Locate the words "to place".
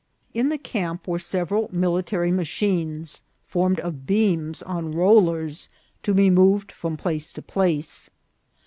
7.33-8.09